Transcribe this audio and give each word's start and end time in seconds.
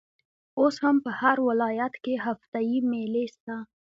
اوس 0.59 0.75
هم 0.83 0.95
په 1.05 1.11
هر 1.21 1.37
ولايت 1.49 1.93
کښي 2.03 2.15
هفته 2.25 2.57
يي 2.69 2.79
مېلې 2.89 3.25
سته. 3.35 3.55